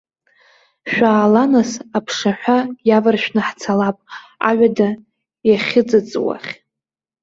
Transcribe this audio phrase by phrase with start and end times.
[0.91, 2.57] Шәаала нас, аԥшаҳәа
[2.89, 3.97] иаваршәны ҳцалап,
[4.49, 4.89] аҩада
[5.49, 6.51] иахьыҵыҵуахь!